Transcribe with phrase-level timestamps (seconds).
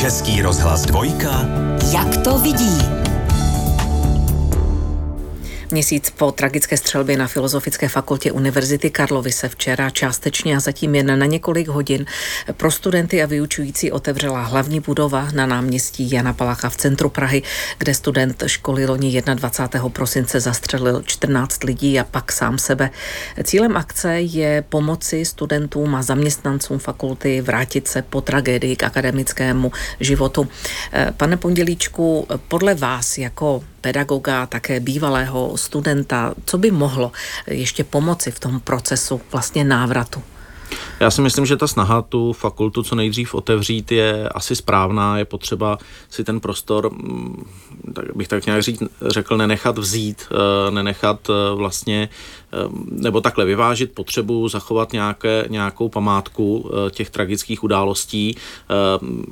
[0.00, 1.46] Český rozhlas dvojka.
[1.92, 2.78] Jak to vidí?
[5.72, 11.18] Měsíc po tragické střelbě na Filozofické fakultě Univerzity Karlovy se včera částečně a zatím jen
[11.18, 12.06] na několik hodin
[12.52, 17.42] pro studenty a vyučující otevřela hlavní budova na náměstí Jana Palacha v centru Prahy,
[17.78, 19.88] kde student školy loni 21.
[19.88, 22.90] prosince zastřelil 14 lidí a pak sám sebe.
[23.44, 30.48] Cílem akce je pomoci studentům a zaměstnancům fakulty vrátit se po tragédii k akademickému životu.
[31.16, 37.12] Pane Pondělíčku, podle vás jako pedagoga, také bývalého studenta, co by mohlo
[37.46, 40.22] ještě pomoci v tom procesu vlastně návratu?
[41.00, 45.24] Já si myslím, že ta snaha tu fakultu co nejdřív otevřít je asi správná, je
[45.24, 45.78] potřeba
[46.10, 47.44] si ten prostor, mm,
[47.94, 52.08] tak bych tak nějak říct, řekl, nenechat vzít, eh, nenechat eh, vlastně
[52.52, 58.36] Ehm, nebo takhle vyvážit potřebu zachovat nějaké, nějakou památku eh, těch tragických událostí,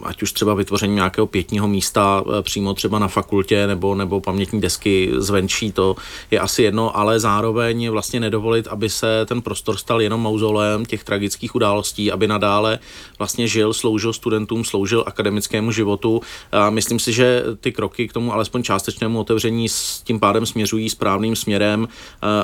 [0.02, 4.60] ať už třeba vytvoření nějakého pětního místa eh, přímo třeba na fakultě nebo, nebo pamětní
[4.60, 5.96] desky zvenčí, to
[6.30, 11.05] je asi jedno, ale zároveň vlastně nedovolit, aby se ten prostor stal jenom mauzolem těch
[11.05, 12.79] tragických událostí, aby nadále
[13.18, 16.21] vlastně žil, sloužil studentům, sloužil akademickému životu.
[16.52, 20.90] A myslím si, že ty kroky k tomu alespoň částečnému otevření s tím pádem směřují
[20.90, 21.88] správným směrem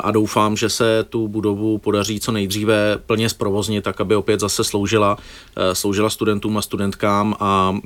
[0.02, 4.64] a doufám, že se tu budovu podaří co nejdříve plně zprovoznit, tak aby opět zase
[4.64, 5.18] sloužila,
[5.72, 7.76] sloužila studentům a studentkám a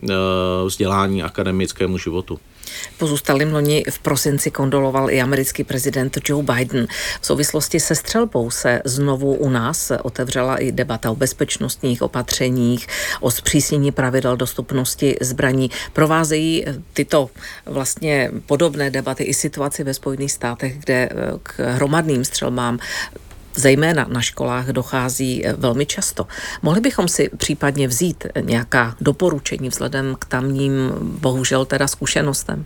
[0.66, 2.38] vzdělání akademickému životu.
[2.98, 6.86] Pozůstalým loni v prosinci kondoloval i americký prezident Joe Biden.
[7.20, 12.86] V souvislosti se střelbou se znovu u nás otevřela i debata bezpečnostních opatřeních,
[13.20, 15.70] o zpřísnění pravidel dostupnosti zbraní.
[15.92, 17.30] Provázejí tyto
[17.66, 21.08] vlastně podobné debaty i situaci ve Spojených státech, kde
[21.42, 22.78] k hromadným střelbám
[23.56, 26.26] zejména na školách dochází eh, velmi často.
[26.62, 32.64] Mohli bychom si případně vzít nějaká doporučení vzhledem k tamním, bohužel teda zkušenostem?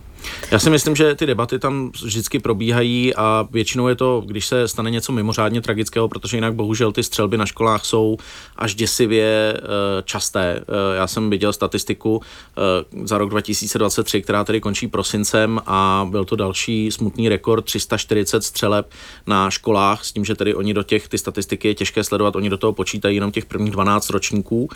[0.51, 4.67] Já si myslím, že ty debaty tam vždycky probíhají a většinou je to, když se
[4.67, 8.17] stane něco mimořádně tragického, protože jinak bohužel ty střelby na školách jsou
[8.55, 9.67] až děsivě uh,
[10.03, 10.61] časté.
[10.67, 16.25] Uh, já jsem viděl statistiku uh, za rok 2023, která tedy končí prosincem a byl
[16.25, 18.91] to další smutný rekord 340 střeleb
[19.27, 22.49] na školách, s tím, že tedy oni do těch, ty statistiky je těžké sledovat, oni
[22.49, 24.69] do toho počítají jenom těch prvních 12 ročníků.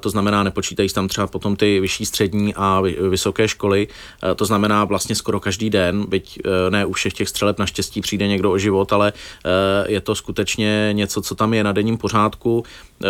[0.00, 3.88] To znamená, nepočítají tam třeba potom ty vyšší střední a vysoké školy.
[4.36, 8.26] To znamená vlastně skoro každý den, byť eh, ne u všech těch střeleb naštěstí přijde
[8.26, 12.64] někdo o život, ale eh, je to skutečně něco, co tam je na denním pořádku.
[13.04, 13.06] Eh,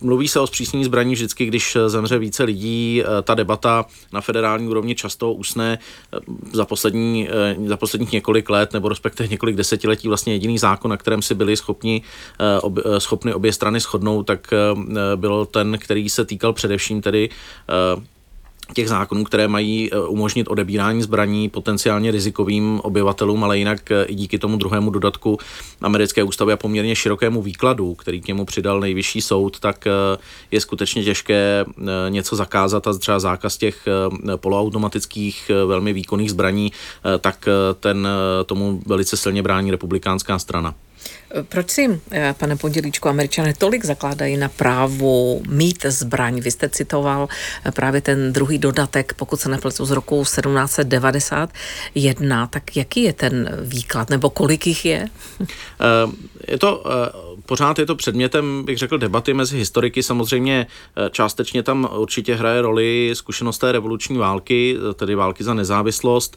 [0.00, 3.02] mluví se o zpřísnění zbraní vždycky, když zemře více lidí.
[3.22, 5.78] Ta debata na federální úrovni často usne
[6.52, 7.28] za, poslední,
[7.66, 11.56] za posledních několik let, nebo respektive několik desetiletí vlastně jediný zákon, na kterém si byli
[11.56, 12.02] schopni,
[12.62, 14.54] ob, schopny obě strany shodnout, tak
[15.16, 17.28] byl ten, který se týkal především tedy
[18.74, 24.14] těch zákonů, které mají eh, umožnit odebírání zbraní potenciálně rizikovým obyvatelům, ale jinak eh, i
[24.14, 25.38] díky tomu druhému dodatku
[25.80, 29.90] americké ústavy a poměrně širokému výkladu, který k němu přidal nejvyšší soud, tak eh,
[30.50, 31.64] je skutečně těžké
[32.08, 33.88] něco zakázat a třeba zákaz těch
[34.36, 36.72] poloautomatických velmi výkonných zbraní,
[37.20, 37.48] tak
[37.80, 38.08] ten
[38.46, 40.74] tomu velice silně brání republikánská strana.
[41.42, 46.40] Proč si, eh, pane Pondělíčku, američané tolik zakládají na právu mít zbraň?
[46.40, 47.28] Vy jste citoval
[47.64, 52.46] eh, právě ten druhý dodatek, pokud se nepletu, z roku 1791.
[52.46, 55.08] Tak jaký je ten výklad, nebo kolik jich je?
[56.48, 56.84] Je to
[57.46, 60.02] pořád je to předmětem, bych řekl, debaty mezi historiky.
[60.02, 60.66] Samozřejmě
[61.10, 66.36] částečně tam určitě hraje roli zkušenost té revoluční války, tedy války za nezávislost.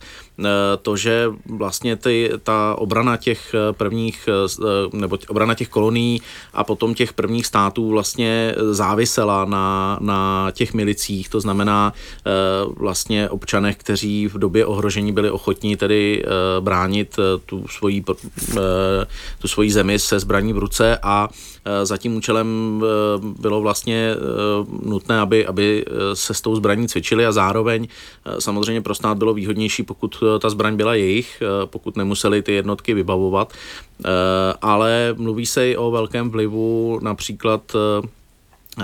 [0.81, 4.30] To, že vlastně ty, ta obrana těch prvních
[4.94, 6.22] nebo obrana těch kolonií
[6.53, 12.31] a potom těch prvních států vlastně závisela na, na těch milicích, to znamená eh,
[12.78, 16.28] vlastně občanech, kteří v době ohrožení byli ochotní tedy eh,
[16.62, 18.03] bránit eh, tu svoji,
[19.40, 21.29] tu svoji zemi se zbraní v ruce a
[21.83, 22.81] za tím účelem
[23.39, 24.15] bylo vlastně
[24.83, 27.87] nutné, aby, aby se s tou zbraní cvičili a zároveň
[28.40, 33.53] samozřejmě pro stát bylo výhodnější, pokud ta zbraň byla jejich, pokud nemuseli ty jednotky vybavovat.
[34.61, 37.75] Ale mluví se i o velkém vlivu například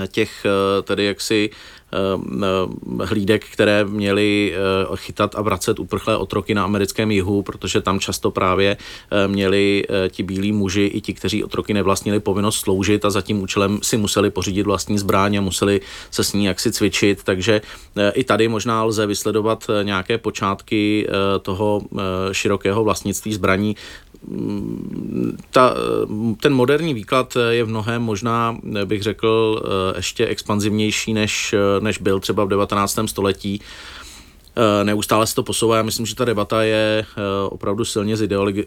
[0.08, 1.50] těch eh, tedy jaksi
[1.94, 4.54] eh, hlídek, které měly
[4.96, 8.78] chytat a vracet uprchlé otroky na americkém jihu, protože tam často právě
[9.28, 13.80] měli ti bílí muži i ti, kteří otroky nevlastnili povinnost sloužit a za tím účelem
[13.84, 17.62] si museli pořídit vlastní zbraň a museli se s ní jaksi cvičit, takže
[18.14, 21.08] i tady možná lze vysledovat nějaké počátky
[21.42, 21.82] toho
[22.32, 23.76] širokého vlastnictví zbraní
[25.52, 25.74] ta,
[26.42, 29.62] ten moderní výklad je v mnohem možná, bych řekl,
[29.96, 33.00] ještě expanzivnější, než, než byl třeba v 19.
[33.06, 33.62] století.
[34.84, 35.78] Neustále se to posouvá.
[35.78, 37.06] Já myslím, že ta debata je
[37.50, 38.16] opravdu silně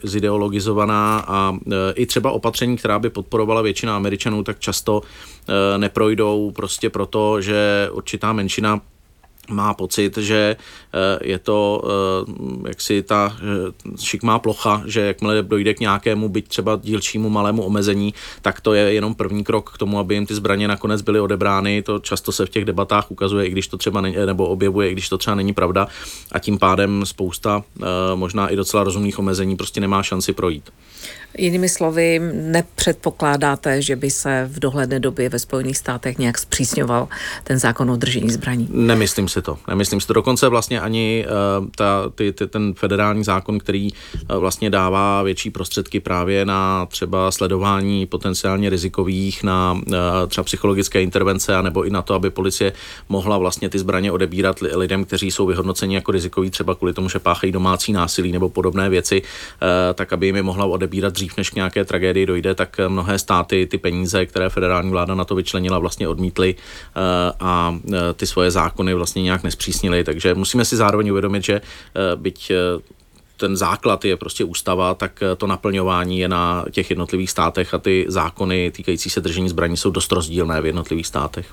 [0.02, 1.56] zideologizovaná a
[1.94, 5.02] i třeba opatření, která by podporovala většina Američanů, tak často
[5.76, 8.81] neprojdou prostě proto, že určitá menšina
[9.48, 15.74] má pocit, že eh, je to eh, jaksi ta eh, šikmá plocha, že jakmile dojde
[15.74, 19.98] k nějakému byť třeba dílčímu malému omezení, tak to je jenom první krok k tomu,
[19.98, 21.82] aby jim ty zbraně nakonec byly odebrány.
[21.82, 24.92] To často se v těch debatách ukazuje, i když to třeba není, nebo objevuje, i
[24.92, 25.86] když to třeba není pravda
[26.32, 27.62] a tím pádem spousta
[28.14, 30.70] možná i docela rozumných omezení prostě nemá šanci projít.
[31.38, 37.08] Jinými slovy, nepředpokládáte, že by se v dohledné době ve Spojených státech nějak zpřísňoval
[37.44, 38.69] ten zákon o držení zbraní?
[38.70, 39.58] Nemyslím si to.
[39.69, 40.12] Nemyslím si to.
[40.12, 41.26] Dokonce vlastně ani
[41.60, 46.86] uh, ta, ty, ty, ten federální zákon, který uh, vlastně dává větší prostředky právě na
[46.86, 49.94] třeba sledování potenciálně rizikových, na uh,
[50.28, 52.72] třeba psychologické intervence, nebo i na to, aby policie
[53.08, 57.19] mohla vlastně ty zbraně odebírat lidem, kteří jsou vyhodnoceni jako rizikoví, třeba kvůli tomu, že
[57.19, 59.22] páchají domácí násilí nebo podobné věci,
[59.94, 63.66] tak aby jim je mohla odebírat dřív, než k nějaké tragédii dojde, tak mnohé státy
[63.66, 68.50] ty peníze, které federální vláda na to vyčlenila, vlastně odmítly eh, a eh, ty svoje
[68.50, 70.04] zákony vlastně nějak nespřísnily.
[70.04, 72.52] Takže musíme si zároveň uvědomit, že eh, byť
[73.38, 78.05] ten základ je prostě ústava, tak to naplňování je na těch jednotlivých státech a ty
[78.08, 81.46] zákony týkající se držení zbraní jsou dost rozdílné v jednotlivých státech.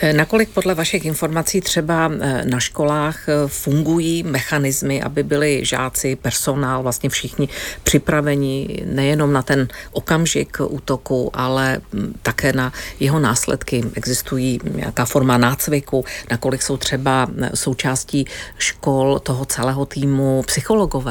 [0.00, 6.16] Eh, nakolik podle vašich informací třeba eh, na školách eh, fungují mechanismy, aby byli žáci,
[6.16, 7.48] personál, vlastně všichni
[7.82, 13.84] připraveni nejenom na ten okamžik útoku, ale hm, také na jeho následky?
[13.94, 18.26] Existují nějaká forma nácviku, nakolik jsou třeba součástí
[18.58, 21.07] škol toho celého týmu psychologové?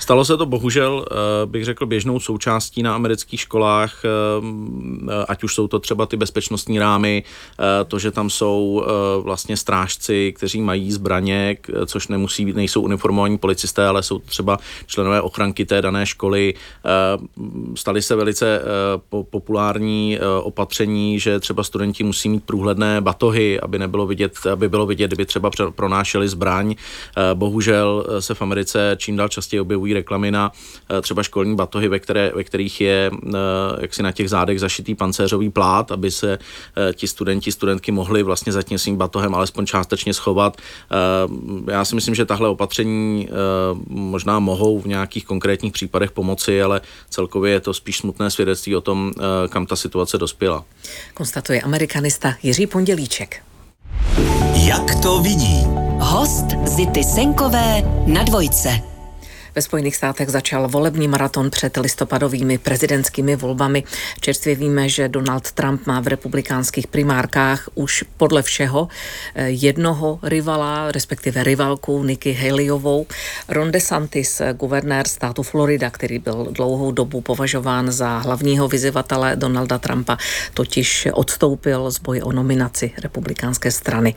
[0.00, 1.04] Stalo se to bohužel,
[1.44, 4.02] bych řekl, běžnou součástí na amerických školách,
[5.28, 7.22] ať už jsou to třeba ty bezpečnostní rámy,
[7.86, 11.56] to, že tam jsou eh, vlastně strážci, kteří mají zbraně,
[11.86, 16.54] což nemusí být, nejsou uniformovaní policisté, ale jsou třeba členové ochranky té dané školy.
[16.54, 16.90] Eh,
[17.74, 18.62] staly se velice eh,
[19.30, 25.06] populární opatření, že třeba studenti musí mít průhledné batohy, aby nebylo vidět, aby bylo vidět,
[25.06, 26.74] kdyby třeba pronášeli zbraň.
[27.34, 30.52] Bohužel se v Americe čím dál častěji objevují reklamy na
[31.02, 33.10] třeba školní batohy, ve, které, ve kterých je
[33.80, 36.38] jaksi na těch zádech zašitý pancéřový plát, aby se
[36.92, 40.56] ti studenti, studentky mohly vlastně za tím svým batohem alespoň částečně schovat.
[40.56, 43.32] Eh, já si myslím, že tahle opatření eh,
[43.88, 46.80] možná mohou v nějakých konkrétních případech pomoci, ale
[47.10, 50.64] celkově je to spíš smutné svědectví o tom, eh, kam ta situace dospěla.
[51.14, 53.42] Konstatuje amerikanista Jiří Pondělíček.
[54.54, 55.62] Jak to vidí?
[56.00, 58.97] Host Zity Senkové na dvojce.
[59.58, 63.84] Ve Spojených státech začal volební maraton před listopadovými prezidentskými volbami.
[64.20, 68.88] Čerstvě víme, že Donald Trump má v republikánských primárkách už podle všeho
[69.34, 73.06] eh, jednoho rivala, respektive rivalku Nikki Haleyovou.
[73.48, 80.18] Ron DeSantis, guvernér státu Florida, který byl dlouhou dobu považován za hlavního vyzývatele Donalda Trumpa,
[80.54, 84.14] totiž odstoupil z boje o nominaci republikánské strany.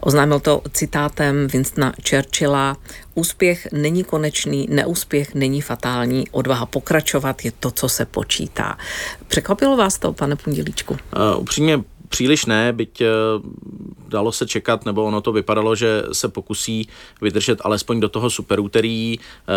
[0.00, 2.76] Oznámil to citátem Winstona Churchilla,
[3.14, 8.78] Úspěch není konečný, neúspěch není fatální, odvaha pokračovat je to, co se počítá.
[9.28, 10.92] Překvapilo vás to, pane Pundělíčku?
[10.92, 11.80] Uh, upřímně
[12.10, 13.02] příliš ne, byť
[14.10, 16.88] dalo se čekat, nebo ono to vypadalo, že se pokusí
[17.22, 19.52] vydržet alespoň do toho superúterý, eh,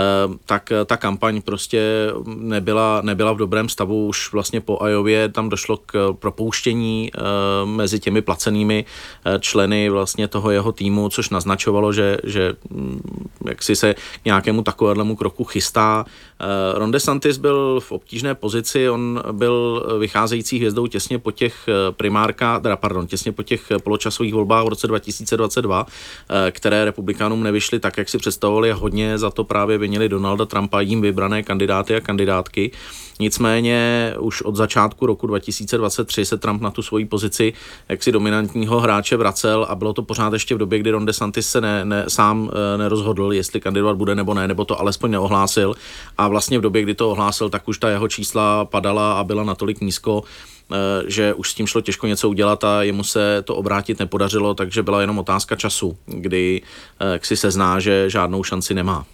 [0.46, 4.08] tak ta kampaň prostě nebyla, nebyla v dobrém stavu.
[4.08, 7.20] Už vlastně po Ajově tam došlo k propouštění eh,
[7.66, 13.64] mezi těmi placenými eh, členy vlastně toho jeho týmu, což naznačovalo, že, že mm, jak
[13.64, 16.06] si se k nějakému takovému kroku chystá.
[16.74, 22.76] Ron DeSantis byl v obtížné pozici, on byl vycházející hvězdou těsně po těch primárkách, teda
[22.76, 25.86] pardon, těsně po těch poločasových volbách v roce 2022,
[26.30, 30.46] eh, které republikánům nevyšly tak, jak si představovali a hodně za to právě vinili Donalda
[30.46, 32.72] Trumpa, jím vybrané kandidáty a kandidátky.
[33.20, 37.54] Nicméně už od začátku roku 2023 se Trump na tu svoji pozici
[37.90, 41.62] jaksi dominantního hráče vracel a bylo to pořád ještě v době, kdy Ron DeSantis se
[41.62, 45.76] ne, ne, sám e, nerozhodl, jestli kandidovat bude nebo ne, nebo to alespoň neohlásil.
[46.18, 49.44] A vlastně v době, kdy to ohlásil, tak už ta jeho čísla padala a byla
[49.44, 50.53] natolik nízko, Eh,
[51.08, 54.84] že už s tím šlo těžko něco udělat a jemu se to obrátit nepodařilo, takže
[54.84, 56.62] byla jenom otázka času, kdy
[57.00, 59.06] eh, si sezná, že žádnou šanci nemá.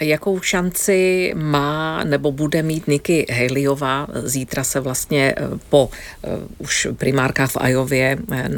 [0.00, 4.06] Jakou šanci má nebo bude mít Nikki Haleyová?
[4.24, 8.48] Zítra se vlastně eh, po uh, už primárkách v Ajově eh,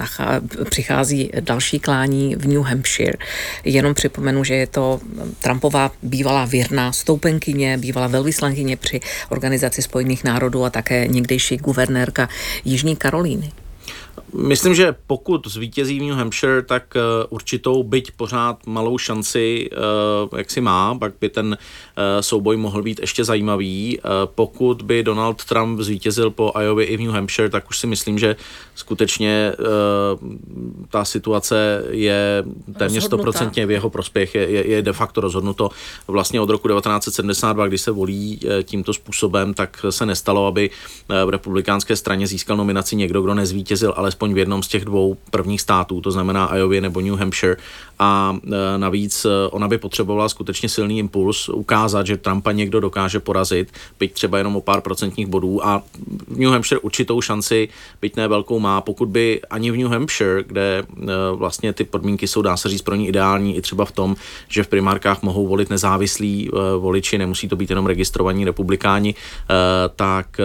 [0.71, 3.19] přichází další klání v New Hampshire.
[3.65, 5.01] Jenom připomenu, že je to
[5.41, 12.29] Trumpová bývalá věrná stoupenkyně, bývalá velvyslankyně při Organizaci spojených národů a také někdejší guvernérka
[12.65, 13.53] Jižní Karolíny.
[14.35, 19.71] Myslím, že pokud zvítězí v New Hampshire, tak uh, určitou, byť pořád malou šanci,
[20.33, 21.57] uh, jak si má, pak by ten uh,
[22.21, 23.99] souboj mohl být ještě zajímavý.
[24.25, 28.19] Pokud by Donald Trump zvítězil po Iowa i v New Hampshire, tak už si myslím,
[28.19, 28.37] že
[28.75, 29.53] skutečně
[30.89, 32.45] ta situace je
[32.79, 35.71] téměř stoprocentně v jeho prospěch, je, je, de facto rozhodnuto.
[36.09, 40.71] Vlastně od roku 1972, kdy se volí tímto způsobem, tak se nestalo, aby
[41.25, 45.61] v republikánské straně získal nominaci někdo, kdo nezvítězil, alespoň v jednom z těch dvou prvních
[45.61, 47.57] států, to znamená Iowa nebo New Hampshire.
[48.03, 53.21] A e, navíc e, ona by potřebovala skutečně silný impuls ukázat, že Trumpa někdo dokáže
[53.21, 55.67] porazit, byť třeba jenom o pár procentních bodů.
[55.67, 55.83] A
[56.29, 57.69] v New Hampshire určitou šanci,
[58.01, 62.29] byť ne velkou má, pokud by ani v New Hampshire, kde e, vlastně ty podmínky
[62.29, 64.17] jsou, dá se říct, pro ní ideální, i třeba v tom,
[64.49, 69.15] že v primárkách mohou volit nezávislí voliči, nemusí to být jenom registrovaní republikáni,
[69.97, 70.41] tak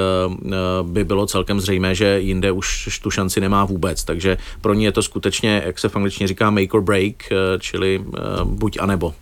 [0.82, 4.04] by bylo celkem zřejmé, že jinde už tu šanci nemá vůbec.
[4.04, 7.16] Takže pro ní je to skutečně, jak se v angličtině říká, make or break,
[7.60, 9.14] čili eh, buď a nebo.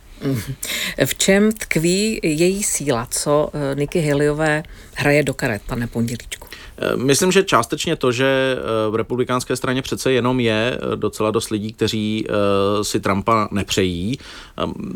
[1.05, 4.63] V čem tkví její síla, co eh, Niky Haleyové
[4.95, 6.47] hraje do karet, pane Pondělíčku?
[6.95, 8.57] Myslím, že částečně to, že
[8.89, 12.27] v republikánské straně přece jenom je docela dost lidí, kteří
[12.81, 14.19] si Trumpa nepřejí.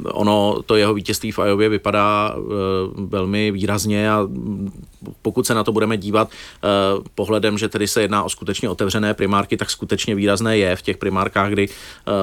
[0.04, 2.36] Ono, to jeho vítězství v Iově vypadá
[2.96, 4.28] velmi výrazně a
[5.22, 6.30] pokud se na to budeme dívat
[7.16, 10.98] pohledem, že tedy se jedná o skutečně otevřené primárky, tak skutečně výrazné je v těch
[10.98, 11.70] primárkách, kdy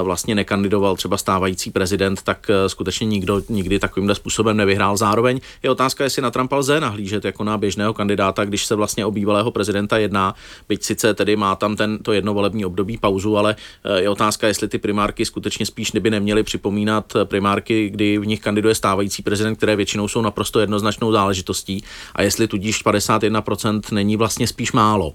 [0.03, 4.97] vlastně nekandidoval třeba stávající prezident, tak skutečně nikdo nikdy takovýmhle způsobem nevyhrál.
[4.97, 9.05] Zároveň je otázka, jestli na Trumpa lze nahlížet jako na běžného kandidáta, když se vlastně
[9.05, 10.35] o bývalého prezidenta jedná,
[10.69, 14.47] byť sice tedy má tam ten, to jedno volební období pauzu, ale uh, je otázka,
[14.47, 19.55] jestli ty primárky skutečně spíš neby neměly připomínat primárky, kdy v nich kandiduje stávající prezident,
[19.55, 21.83] které většinou jsou naprosto jednoznačnou záležitostí
[22.15, 25.13] a jestli tudíž 51% není vlastně spíš málo.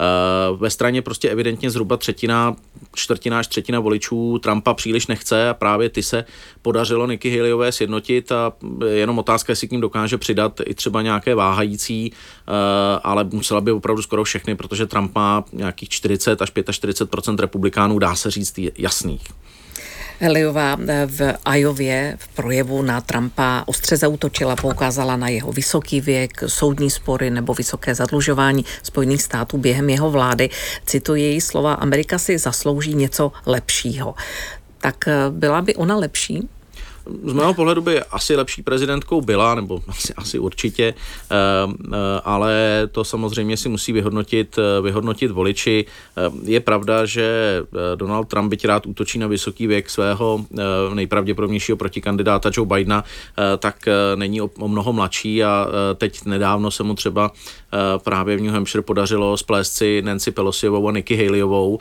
[0.00, 2.56] Eh, ve straně prostě evidentně zhruba třetina,
[2.94, 6.24] čtvrtina až třetina voličů Trumpa příliš nechce a právě ty se
[6.62, 8.52] podařilo Nikki Haleyové sjednotit a
[8.86, 12.52] jenom otázka, jestli k ním dokáže přidat i třeba nějaké váhající, eh,
[13.02, 18.14] ale musela by opravdu skoro všechny, protože Trump má nějakých 40 až 45% republikánů, dá
[18.14, 19.22] se říct, jasných.
[20.22, 26.42] Heliová eh, v Ajově v projevu na Trumpa ostře zautočila, poukázala na jeho vysoký věk,
[26.46, 30.50] soudní spory nebo vysoké zadlužování Spojených států během jeho vlády.
[30.86, 34.14] Cituji její slova, Amerika si zaslouží něco lepšího.
[34.78, 36.48] Tak eh, byla by ona lepší?
[37.24, 40.94] Z mého pohledu by asi lepší prezidentkou byla, nebo asi, asi určitě,
[41.30, 45.84] eh, eh, ale to samozřejmě si musí vyhodnotit, eh, vyhodnotit voliči.
[46.44, 47.56] Je pravda, že
[47.94, 50.44] Donald Trump byť rád útočí na vysoký věk svého
[50.94, 53.04] nejpravděpodobnějšího protikandidáta Joe Bidena,
[53.58, 57.32] tak není o mnoho mladší a teď nedávno se mu třeba
[58.04, 61.78] právě v New Hampshire podařilo splést si Nancy Pelosiovou a Nikki Haleyovou,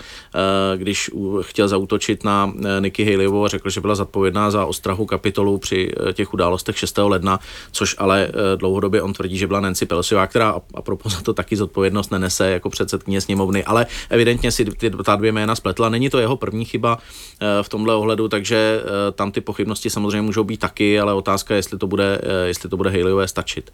[0.75, 1.11] když
[1.41, 6.13] chtěl zautočit na Nikki Haleyovou a řekl, že byla zodpovědná za ostrahu kapitolu při eh,
[6.13, 6.97] těch událostech 6.
[6.97, 7.39] ledna,
[7.71, 11.33] což ale eh, dlouhodobě on tvrdí, že byla Nancy Pelosiová, která a propos za to
[11.33, 15.89] taky zodpovědnost nenese jako předsedkyně sněmovny, ale evidentně si ty, ta dvě jména spletla.
[15.89, 16.97] Není to jeho první chyba
[17.41, 18.81] eh, v tomhle ohledu, takže
[19.15, 22.77] tam ty pochybnosti samozřejmě můžou být taky, ale otázka je, jestli to bude, jestli to
[22.77, 23.71] bude Haleyové stačit.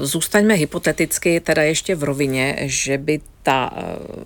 [0.00, 3.82] Zůstaňme hypoteticky teda ještě v rovině, že by ta eh,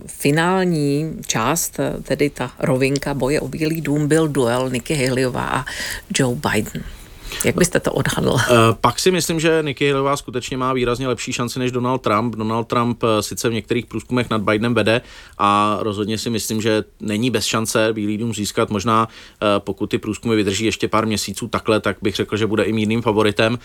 [0.07, 5.65] finální část, eh, tedy ta rovinka boje o Bílý dům, byl duel Nikki Haleyová a
[6.19, 6.85] Joe Biden.
[7.45, 8.31] Jak byste to odhadl?
[8.31, 8.41] Uh,
[8.81, 12.37] pak si myslím, že Nikki Haleyová skutečně má výrazně lepší šanci než Donald Trump.
[12.37, 15.01] Donald Trump sice v některých průzkumech nad Bidenem vede
[15.39, 18.71] a rozhodně si myslím, že není bez šance Bílý dům získat.
[18.71, 19.09] Možná
[19.59, 23.03] pokud ty průzkumy vydrží ještě pár měsíců takhle, tak bych řekl, že bude i mírným
[23.03, 23.59] favoritem.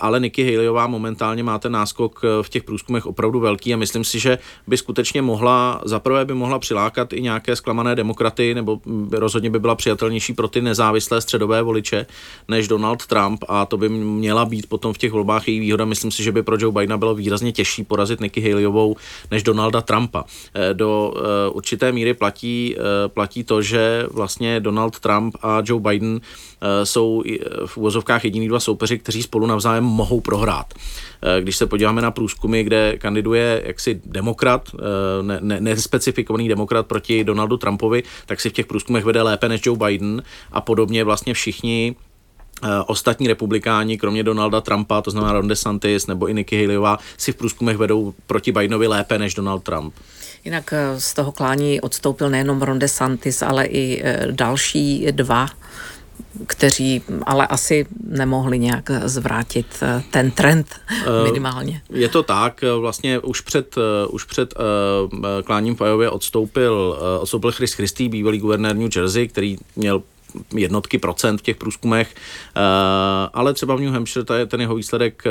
[0.00, 4.18] Ale Nikki Haleyová momentálně má ten náskok v těch průzkumech opravdu velký a myslím si,
[4.18, 8.80] že by skutečně mohla, zaprvé by mohla přilákat i nějaké zklamané demokraty, nebo
[9.12, 12.06] rozhodně by byla přijatelnější pro ty nezávislé středové voliče
[12.48, 15.84] než Donald Trump a to by měla být potom v těch volbách její výhoda.
[15.84, 18.96] Myslím si, že by pro Joe Bidena bylo výrazně těžší porazit Nikki Haleyovou
[19.30, 20.24] než Donalda Trumpa.
[20.54, 25.82] Eh, do eh, určité míry platí, eh, platí to, že vlastně Donald Trump a Joe
[25.82, 26.20] Biden
[26.84, 27.22] jsou
[27.66, 30.74] v úvozovkách jediní dva soupeři, kteří spolu navzájem mohou prohrát.
[31.40, 34.70] Když se podíváme na průzkumy, kde kandiduje jaksi demokrat,
[35.60, 39.60] nespecifikovaný ne, ne demokrat proti Donaldu Trumpovi, tak si v těch průzkumech vede lépe než
[39.66, 41.96] Joe Biden a podobně vlastně všichni
[42.86, 47.36] Ostatní republikáni, kromě Donalda Trumpa, to znamená Ron DeSantis nebo i Nikki Haleyová, si v
[47.36, 49.94] průzkumech vedou proti Bidenovi lépe než Donald Trump.
[50.44, 55.46] Jinak z toho klání odstoupil nejenom Ron DeSantis, ale i další dva
[56.46, 61.82] kteří ale asi nemohli nějak zvrátit eh, ten trend eh, minimálně.
[61.90, 64.54] Je to tak, vlastně už před, eh, už před
[65.44, 70.02] kláním v odstoupil, odstoupil Chris Christie, bývalý guvernér New Jersey, který měl
[70.56, 72.60] jednotky procent v těch průzkumech, eh,
[73.34, 75.30] ale třeba v New Hampshire ten jeho výsledek eh,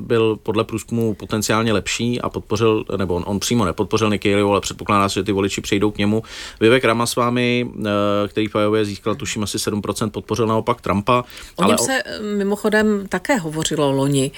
[0.00, 5.08] byl podle průzkumu potenciálně lepší a podpořil, nebo on, on přímo nepodpořil Nikki ale předpokládá
[5.08, 6.22] se, že ty voliči přejdou k němu.
[6.60, 11.24] Vivek Ramaswamy, eh, který v Iowa získal tuším asi 7%, podpořil naopak Trumpa.
[11.56, 12.02] O něm se
[12.36, 14.30] mimochodem také hovořilo loni,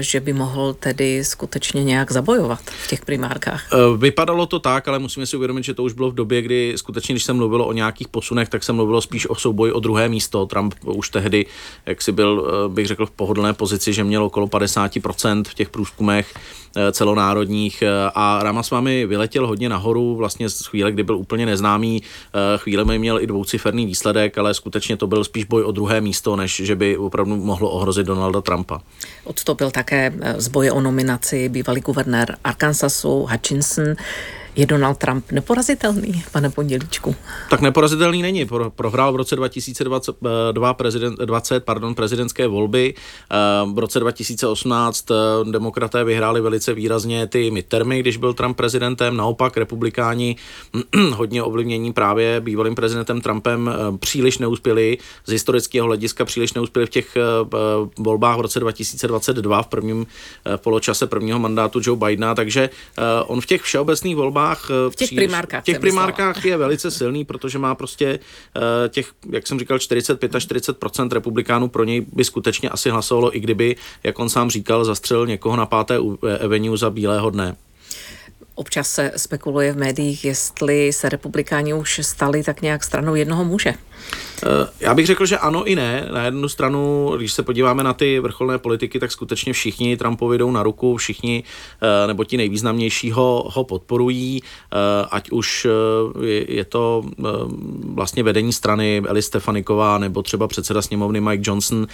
[0.00, 3.68] že by mohl tedy skutečně nějak zabojovat v těch primárkách.
[3.96, 7.14] Vypadalo to tak, ale musíme si uvědomit, že to už bylo v době, kdy skutečně,
[7.14, 10.46] když se mluvilo o nějakých posunech, tak se mluvilo spíš o souboj o druhé místo.
[10.46, 11.46] Trump už tehdy,
[11.86, 15.70] jak si byl, eh, bych řekl, v pohodlné pozici, že měl okolo 50% v těch
[15.70, 21.46] průzkumech eh, celonárodních eh, a Ramaswamy vyletěl hodně nahoru, vlastně z chvíle, kdy byl úplně
[21.46, 22.02] neznámý,
[22.56, 26.36] chvíle mi měl i dvouciferný výsledek, ale skutečně to byl spíš boj o druhé místo,
[26.36, 28.80] než že by opravdu mohlo ohrozit Donalda Trumpa.
[29.24, 33.94] Odstoupil také z boje o nominaci bývalý guvernér Arkansasu Hutchinson.
[34.56, 37.16] Je Donald Trump neporazitelný, pane Pondělíčku?
[37.50, 38.46] Tak neporazitelný není.
[38.46, 42.94] Pro, prohrál v roce 2022 prezident, 20, pardon, prezidentské volby.
[43.30, 43.36] Eh,
[43.72, 45.14] v roce 2018 eh,
[45.50, 49.16] demokraté vyhráli velice výrazně ty midtermy, když byl Trump prezidentem.
[49.16, 50.36] Naopak republikáni
[51.14, 54.98] hodně ovlivnění právě bývalým prezidentem Trumpem eh, příliš neuspěli.
[55.26, 57.16] Z historického hlediska příliš neuspěli v těch
[57.98, 60.06] volbách v roce 2022 v prvním
[60.56, 62.70] poločase prvního mandátu Joe Bidena, takže
[63.26, 64.70] on v těch všeobecných volbách primárkách.
[64.70, 65.62] Eh, v těch příliš, primárkách.
[65.62, 68.18] V těch primárkách je velice silný, protože má prostě
[68.56, 70.76] eh, těch, jak jsem říkal, 45 až 40
[71.12, 75.56] republikánů pro něj by skutečně asi hlasovalo, i kdyby, jak on sám říkal, zastřelil někoho
[75.56, 75.98] na páté
[76.44, 77.56] Avenue za bílého dne.
[78.54, 83.74] Občas se spekuluje v médiích, jestli se republikáni už stali tak nějak stranou jednoho muže.
[84.42, 86.08] Eh, já bych řekl, že ano i ne.
[86.12, 90.50] Na jednu stranu, když se podíváme na ty vrcholné politiky, tak skutečně všichni Trumpovi jdou
[90.50, 91.42] na ruku, všichni
[91.82, 94.76] eh, nebo ti nejvýznamnější ho, ho podporují, eh,
[95.10, 95.66] ať už
[96.48, 97.04] je to
[97.94, 101.86] vlastně vedení strany Eli Stefaniková nebo třeba předseda sněmovny Mike Johnson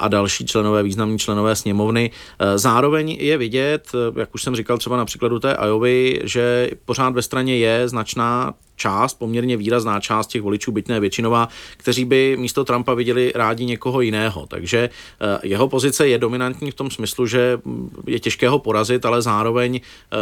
[0.00, 2.10] a další členové, významní členové sněmovny.
[2.54, 7.22] Zároveň je vidět, jak už jsem říkal třeba na příkladu té Iovy, že pořád ve
[7.22, 12.64] straně je značná část, poměrně výrazná část těch voličů, byť ne většinová, kteří by místo
[12.64, 14.46] Trumpa viděli rádi někoho jiného.
[14.46, 17.58] Takže eh, jeho pozice je dominantní v tom smyslu, že
[18.06, 20.16] je těžké ho porazit, ale zároveň eh,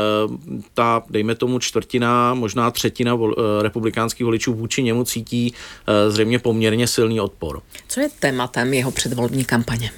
[0.74, 5.54] ta, dejme tomu, čtvrtina, možná třetina eh, republikánských voličů vůči němu cítí
[6.08, 7.62] zřejmě poměrně silný odpor.
[7.88, 9.90] Co je tématem jeho předvolební kampaně?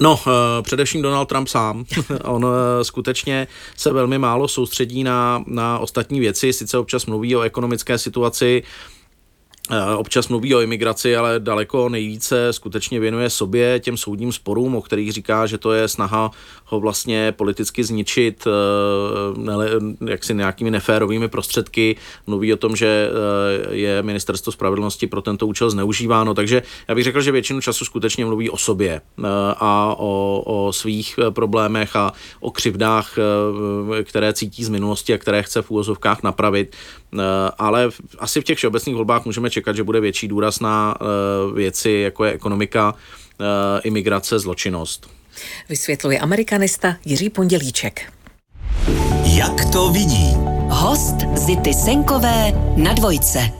[0.00, 0.32] No, uh,
[0.62, 1.84] především Donald Trump sám.
[2.24, 2.50] On uh,
[2.82, 8.62] skutečně se velmi málo soustředí na, na ostatní věci, sice občas mluví o ekonomické situaci,
[8.62, 8.99] Eh,
[9.96, 15.12] občas mluví o imigraci, ale daleko nejvíce skutečně věnuje sobě těm soudním sporům, o kterých
[15.12, 16.30] říká, že to je snaha
[16.70, 21.96] ho vlastně politicky zničit eh, jaksi nějakými neférovými prostředky.
[22.26, 27.04] Mluví o tom, že eh, je ministerstvo spravedlnosti pro tento účel zneužíváno, takže já bych
[27.04, 29.00] řekl, že většinu času skutečně mluví o sobě
[29.56, 33.18] a o, o svých problémech a o křivdách,
[34.04, 36.76] které cítí z minulosti a které chce v úvozovkách napravit.
[37.58, 41.54] Ale asi v těch všeobecných volbách můžeme čekat čekat, že bude větší důraz na uh,
[41.54, 43.46] věci, jako je ekonomika, uh,
[43.84, 45.10] imigrace, zločinnost.
[45.68, 48.12] Vysvětluje amerikanista Jiří Pondělíček.
[49.24, 50.32] Jak to vidí?
[50.68, 53.59] Host Zity Senkové na dvojce.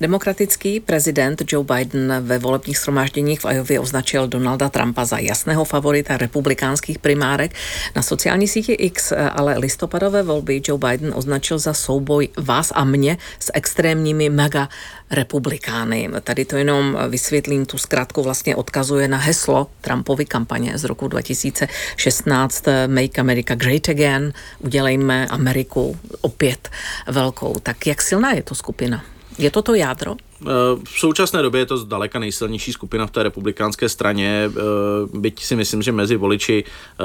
[0.00, 6.16] Demokratický prezident Joe Biden ve volebních shromážděních v Ajově označil Donalda Trumpa za jasného favorita
[6.16, 7.54] republikánských primárek.
[7.96, 13.18] Na sociální síti X ale listopadové volby Joe Biden označil za souboj vás a mě
[13.38, 14.68] s extrémními mega
[15.10, 16.08] republikány.
[16.24, 22.64] Tady to jenom vysvětlím, tu zkrátku vlastně odkazuje na heslo Trumpovy kampaně z roku 2016
[22.86, 26.68] Make America Great Again, udělejme Ameriku opět
[27.06, 27.54] velkou.
[27.62, 29.04] Tak jak silná je to skupina?
[29.40, 30.16] Je to to jádro?
[30.42, 30.46] Eh,
[30.84, 35.56] v současné době je to zdaleka nejsilnější skupina v té republikánské straně, eh, byť si
[35.56, 37.04] myslím, že mezi voliči eh,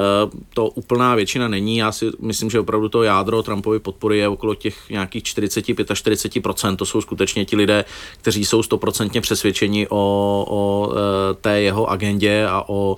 [0.54, 1.76] to úplná většina není.
[1.76, 6.76] Já si myslím, že opravdu to jádro Trumpovy podpory je okolo těch nějakých 45-40%.
[6.76, 7.84] To jsou skutečně ti lidé,
[8.20, 10.92] kteří jsou stoprocentně přesvědčeni o, o
[11.40, 12.96] té jeho agendě a o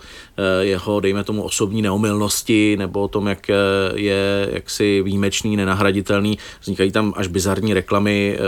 [0.61, 3.49] jeho, dejme tomu, osobní neomylnosti nebo o tom, jak
[3.95, 6.39] je jaksi výjimečný, nenahraditelný.
[6.61, 8.39] Vznikají tam až bizarní reklamy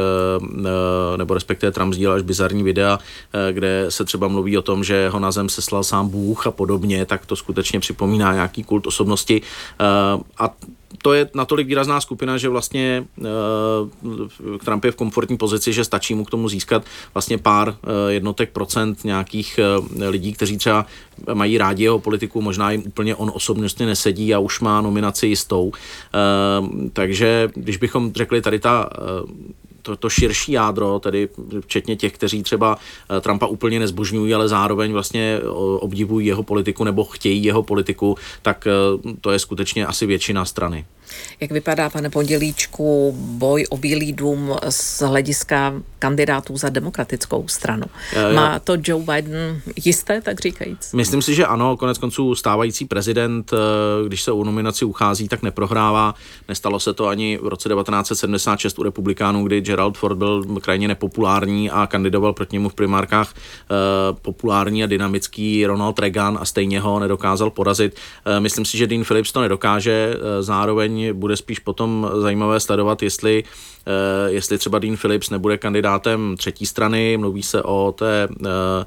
[1.17, 2.99] nebo respektive Trump sdílel až bizarní videa,
[3.53, 7.07] kde se třeba mluví o tom, že ho na zem seslal sám Bůh a podobně,
[7.07, 9.43] tak to skutečně připomíná nějaký kult osobnosti.
[10.39, 10.55] A
[11.03, 16.15] to je natolik výrazná skupina, že vlastně uh, Trump je v komfortní pozici, že stačí
[16.15, 17.75] mu k tomu získat vlastně pár uh,
[18.09, 20.87] jednotek procent nějakých uh, lidí, kteří třeba
[21.35, 25.65] mají rádi jeho politiku, možná jim úplně on osobnostně nesedí a už má nominaci jistou.
[25.65, 25.73] Uh,
[26.93, 29.31] takže když bychom řekli tady ta uh,
[29.83, 31.29] to, to širší jádro, tedy
[31.61, 32.79] včetně těch, kteří třeba
[33.17, 35.41] eh, Trumpa úplně nezbožňují, ale zároveň vlastně
[35.79, 38.71] obdivují jeho politiku nebo chtějí jeho politiku, tak eh,
[39.21, 40.87] to je skutečně asi většina strany.
[41.41, 47.85] Jak vypadá, pane Pondělíčku, boj o Bílý dům z hlediska kandidátů za demokratickou stranu?
[48.35, 50.93] Má to Joe Biden jisté, tak říkajíc?
[50.93, 51.77] Myslím si, že ano.
[51.77, 53.57] Konec konců stávající prezident, eh,
[54.09, 56.15] když se o nominaci uchází, tak neprohrává.
[56.49, 61.71] Nestalo se to ani v roce 1976 u republikánů, kdy Gerald Ford byl krajně nepopulární
[61.71, 63.75] a kandidoval proti němu v primárkách eh,
[64.23, 67.97] populární a dynamický Ronald Reagan a stejně ho nedokázal porazit.
[68.25, 70.15] Eh, myslím si, že Dean Phillips to nedokáže.
[70.41, 73.45] Zároveň bude spíš potom zajímavé sledovat, jestli,
[73.87, 77.17] eh, jestli třeba Dean Phillips nebude kandidátem třetí strany.
[77.17, 78.87] Mluví se o té eh,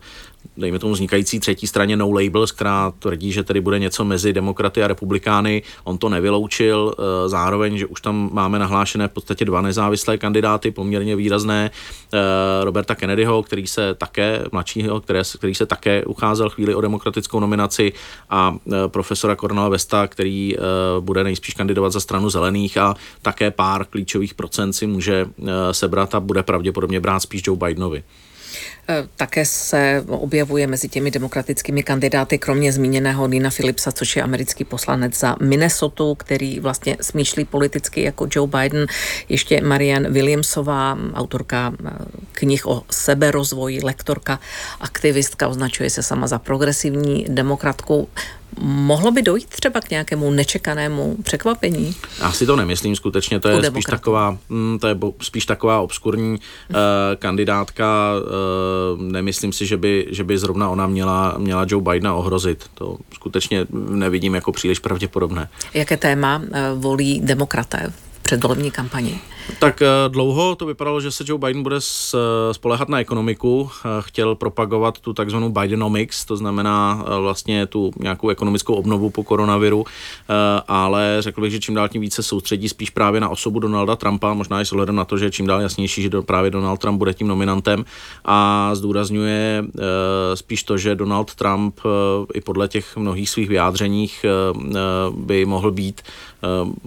[0.58, 4.84] dejme tomu vznikající třetí straně No Labels, která tvrdí, že tady bude něco mezi demokraty
[4.84, 5.64] a republikány.
[5.84, 10.72] On to nevyloučil, eh, zároveň, že už tam máme nahlášené v podstatě dva nezávislé kandidáty,
[10.72, 11.72] poměrně výrazné.
[12.14, 12.20] Eh,
[12.64, 17.94] Roberta Kennedyho, který se také, mladšího, který, který se také ucházel chvíli o demokratickou nominaci
[18.30, 20.56] a eh, profesora Cornela Vesta, který
[21.00, 25.26] bude nejspíš kandidovat za stranu zelených a také pár klíčových procent si může
[25.72, 28.04] sebrat a bude pravděpodobně brát spíš Joe Bidenovi.
[28.90, 34.64] Eh, také se objevuje mezi těmi demokratickými kandidáty, kromě zmíněného Nina Philipsa, což je americký
[34.64, 38.88] poslanec za Minnesota, který vlastně smýšlí politicky jako Joe Biden,
[39.30, 41.90] ještě Marianne Williamsová, autorka eh,
[42.32, 44.40] knih o seberozvoji, lektorka,
[44.80, 48.10] aktivistka, označuje se sama za progresivní demokratku.
[48.62, 51.96] Mohlo by dojít třeba k nějakému nečekanému překvapení?
[52.20, 56.32] Já si to nemyslím, skutečně to je spíš taková, mm, to je spíš taková obskurní
[56.32, 56.76] uh,
[57.20, 58.14] kandidátka.
[58.94, 62.64] Uh, nemyslím si, že by, že by zrovna ona měla, měla Joe Bidena ohrozit.
[62.74, 65.50] To skutečně nevidím jako příliš pravděpodobné.
[65.74, 69.22] Jaké téma uh, volí demokraté předvolební kampani?
[69.60, 71.76] Tak eh, dlouho to vypadalo, že se Joe Biden bude
[72.52, 73.70] spolehat na ekonomiku.
[73.70, 79.24] Eh, chtěl propagovat tu takzvanou Bidenomics, to znamená eh, vlastně tu nějakou ekonomickou obnovu po
[79.24, 79.86] koronaviru,
[80.68, 84.34] ale řekl bych, že čím dál tím více soustředí spíš právě na osobu Donalda Trumpa,
[84.34, 87.14] možná i s ohledem na to, že čím dál jasnější, že právě Donald Trump bude
[87.14, 87.86] tím nominantem
[88.26, 89.66] a zdůrazňuje
[90.34, 91.80] spíš to, že Donald Trump
[92.34, 94.26] i podle těch mnohých svých vyjádřeních
[95.12, 96.02] by mohl být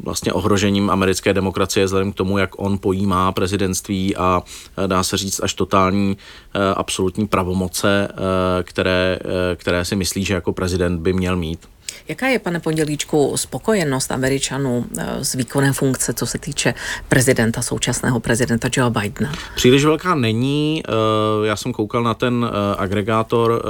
[0.02, 4.42] vlastně ohrožením americké demokracie vzhledem k tomu, jak on pojímá prezidentství a
[4.84, 6.16] eh, dá se říct až totální
[6.54, 9.18] eh, absolutní pravomoce, eh, které,
[9.56, 11.68] které si myslí, že jako prezident by měl mít.
[12.08, 16.74] Jaká je, pane Pondělíčku, spokojenost Američanů eh, s výkonem funkce, co se týče
[17.08, 19.32] prezidenta, současného prezidenta Joe Bidena?
[19.54, 20.82] Příliš velká není.
[20.88, 23.62] Eh, já jsem koukal na ten eh, agregátor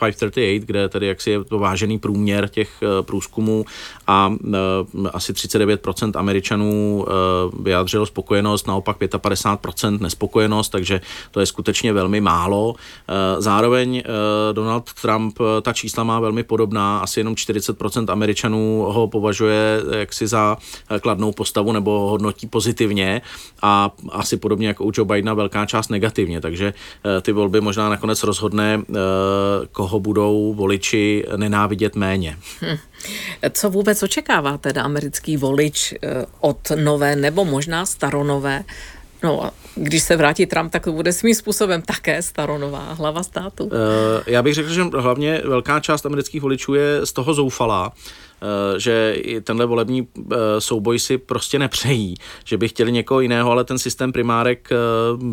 [0.00, 2.70] 538, kde tedy jaksi je to vážený průměr těch
[3.02, 3.64] průzkumů
[4.06, 4.32] a
[5.12, 7.06] asi 39% Američanů
[7.60, 12.74] vyjádřilo spokojenost, naopak 55% nespokojenost, takže to je skutečně velmi málo.
[13.38, 14.02] Zároveň
[14.52, 20.26] Donald Trump ta čísla má velmi podobná, asi jenom 40 40% Američanů ho považuje jaksi
[20.26, 20.56] za
[21.00, 23.20] kladnou postavu nebo hodnotí pozitivně
[23.62, 27.88] a asi podobně jako u Joe Bidena velká část negativně, takže eh, ty volby možná
[27.88, 28.94] nakonec rozhodne, eh,
[29.72, 32.36] koho budou voliči nenávidět méně.
[32.62, 32.76] Hm.
[33.52, 38.64] Co vůbec očekává teda americký volič eh, od nové nebo možná staronové
[39.22, 43.70] No a když se vrátí Trump, tak to bude svým způsobem také staronová hlava státu.
[44.26, 47.92] Já bych řekl, že hlavně velká část amerických voličů je z toho zoufalá,
[48.42, 53.64] Eh, že tenhle volební eh, souboj si prostě nepřejí, že by chtěli někoho jiného, ale
[53.64, 54.76] ten systém primárek eh,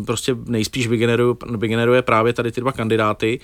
[0.04, 3.40] prostě nejspíš vygeneruje, vygeneruje právě tady ty dva kandidáty.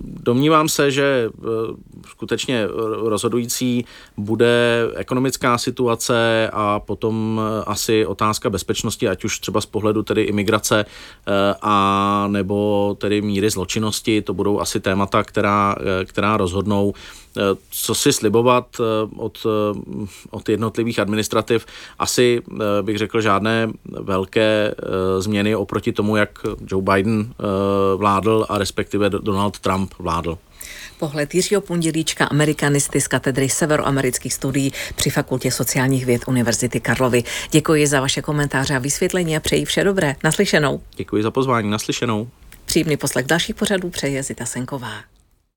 [0.00, 1.30] Domnívám se, že
[2.06, 3.84] skutečně rozhodující
[4.16, 10.84] bude ekonomická situace a potom asi otázka bezpečnosti, ať už třeba z pohledu tedy imigrace
[11.62, 16.94] a nebo tedy míry zločinnosti, to budou asi témata, která, která rozhodnou
[17.36, 18.82] Eh, co si slibovat eh,
[19.16, 21.66] od, eh, od jednotlivých administrativ.
[21.98, 22.42] Asi
[22.82, 24.74] bych řekl žádné velké
[25.18, 27.34] změny oproti tomu, jak Joe Biden
[27.96, 30.38] vládl a respektive Donald Trump vládl.
[31.00, 37.22] Pohled Jiřího Pondělíčka, amerikanisty z katedry severoamerických studií při Fakultě sociálních věd Univerzity Karlovy.
[37.50, 40.16] Děkuji za vaše komentáře a vysvětlení a přeji vše dobré.
[40.24, 40.80] Naslyšenou.
[40.96, 42.28] Děkuji za pozvání, naslyšenou.
[42.64, 44.92] Příjemný poslech dalších pořadů přeje Zita Senková.